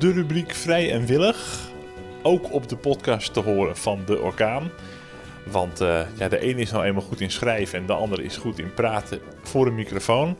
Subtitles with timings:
[0.00, 1.68] De rubriek Vrij en Willig.
[2.22, 4.70] Ook op de podcast te horen van De Orkaan.
[5.46, 8.36] Want uh, ja, de ene is nou eenmaal goed in schrijven en de andere is
[8.36, 10.36] goed in praten voor een microfoon.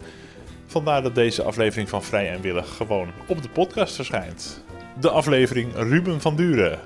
[0.66, 4.64] Vandaar dat deze aflevering van Vrij en Willig gewoon op de podcast verschijnt.
[5.00, 6.78] De aflevering Ruben van Duren.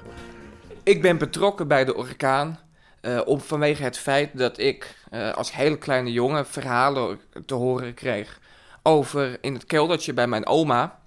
[0.83, 2.59] Ik ben betrokken bij de orkaan
[3.02, 7.95] uh, om, vanwege het feit dat ik uh, als hele kleine jongen verhalen te horen
[7.95, 8.41] kreeg
[8.83, 11.02] over in het keldertje bij mijn oma.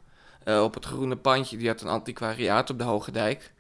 [0.48, 3.52] Uh, op het groene pandje, die had een antiquariaat op de Hoge Dijk.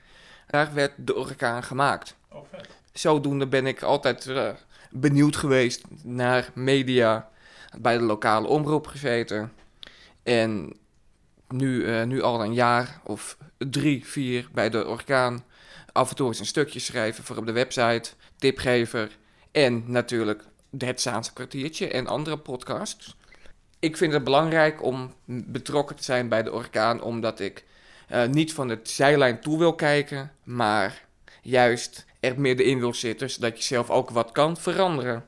[0.47, 2.15] Daar werd de orkaan gemaakt.
[2.31, 2.67] Oh, vet.
[2.93, 4.31] Zodoende ben ik altijd
[4.91, 7.29] benieuwd geweest naar media,
[7.77, 9.53] bij de lokale omroep gezeten.
[10.23, 10.73] En
[11.47, 15.43] nu, nu al een jaar of drie, vier bij de orkaan
[15.97, 19.17] af en toe eens een stukje schrijven voor op de website, tipgever
[19.51, 20.43] en natuurlijk
[20.77, 23.15] het Zaanse kwartiertje en andere podcasts.
[23.79, 27.65] Ik vind het belangrijk om betrokken te zijn bij de orkaan, omdat ik
[28.11, 31.05] uh, niet van het zijlijn toe wil kijken, maar
[31.41, 35.25] juist er middenin wil zitten, zodat je zelf ook wat kan veranderen.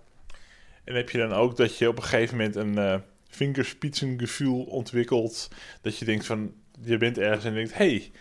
[0.84, 2.96] En heb je dan ook dat je op een gegeven moment een uh,
[3.30, 5.50] vingerspitsengevoel ontwikkelt,
[5.82, 8.12] dat je denkt van, je bent ergens en denkt, hey,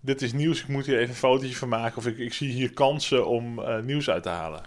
[0.00, 1.96] dit is nieuws, ik moet hier even een fotootje van maken.
[1.96, 4.62] Of ik, ik zie hier kansen om uh, nieuws uit te halen.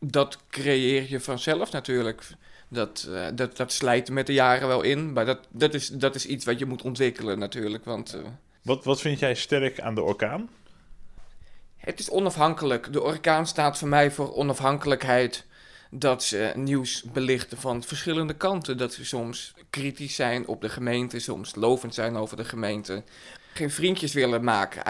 [0.00, 2.22] Dat creëer je vanzelf natuurlijk.
[2.68, 5.12] Dat, uh, dat, dat slijt met de jaren wel in.
[5.12, 7.84] Maar dat, dat, is, dat is iets wat je moet ontwikkelen natuurlijk.
[7.84, 8.20] Want, uh,
[8.62, 10.50] wat, wat vind jij sterk aan de orkaan?
[11.76, 12.92] Het is onafhankelijk.
[12.92, 15.46] De orkaan staat voor mij voor onafhankelijkheid.
[15.90, 18.78] Dat ze nieuws belichten van verschillende kanten.
[18.78, 23.02] Dat ze soms kritisch zijn op de gemeente, soms lovend zijn over de gemeente
[23.54, 24.82] geen vriendjes willen maken.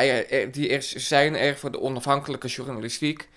[0.53, 3.29] Die er zijn er voor de onafhankelijke journalistiek.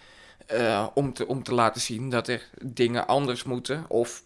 [0.53, 4.23] Uh, om, te, om te laten zien dat er dingen anders moeten of,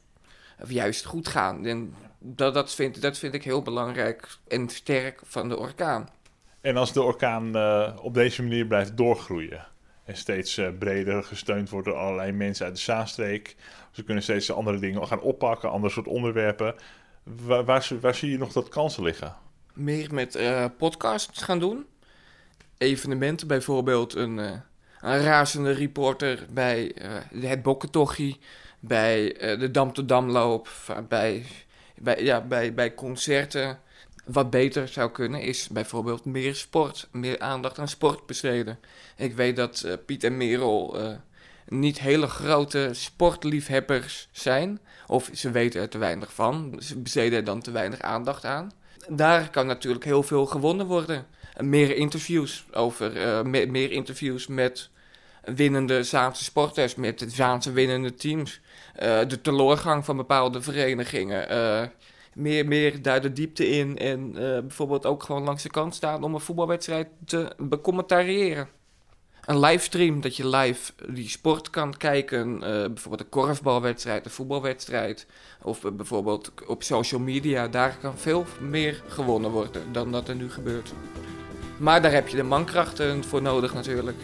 [0.62, 1.66] of juist goed gaan.
[1.66, 6.10] En dat, dat, vind, dat vind ik heel belangrijk en sterk van de orkaan.
[6.62, 9.68] En als de orkaan uh, op deze manier blijft doorgroeien
[10.04, 13.56] en steeds uh, breder gesteund wordt door allerlei mensen uit de Zaanstreek,
[13.92, 16.76] ze kunnen steeds andere dingen gaan oppakken, ander soort onderwerpen.
[17.24, 19.36] Waar, waar, waar zie je nog dat kansen liggen?
[19.76, 21.86] meer met uh, podcasts gaan doen.
[22.78, 24.62] Evenementen, bijvoorbeeld een,
[25.06, 26.92] een razende reporter bij
[27.34, 28.40] uh, het Bokkentochie,
[28.80, 30.70] bij de Dam to Damloop,
[31.08, 31.46] bij,
[31.98, 33.80] bij, ja, bij, bij concerten.
[34.26, 38.80] Wat beter zou kunnen is bijvoorbeeld meer sport, meer aandacht aan sport besteden.
[39.18, 40.98] Ik weet dat Piet en Merel
[41.68, 47.46] niet hele grote sportliefhebbers zijn, of ze weten er te weinig van, ze besteden er
[47.46, 48.72] dan te weinig aandacht aan
[49.10, 51.26] daar kan natuurlijk heel veel gewonnen worden.
[51.60, 53.12] Meer interviews over,
[53.48, 54.90] me meer interviews met
[55.44, 58.62] winnende Zaanse sporters, met de Zaanse winnende teams.
[59.04, 61.52] Uh, de teleurgang van bepaalde verenigingen.
[61.52, 61.88] Uh,
[62.34, 66.34] meer, meer daar de diepte in en bijvoorbeeld ook gewoon langs de kant staan om
[66.34, 68.68] een voetbalwedstrijd te becommentariëren
[69.46, 72.54] een livestream, dat je live die sport kan kijken.
[72.54, 75.26] Uh, bijvoorbeeld een korfbalwedstrijd, een voetbalwedstrijd.
[75.62, 77.68] Of uh, bijvoorbeeld op social media.
[77.68, 80.94] Daar kan veel meer gewonnen worden dan dat er nu gebeurt.
[81.78, 84.18] Maar daar heb je de mankrachten voor nodig natuurlijk.